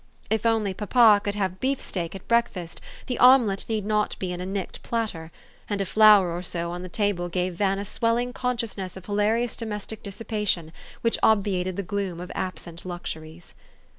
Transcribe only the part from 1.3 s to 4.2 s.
have beefsteak at breakfast, the omelette need not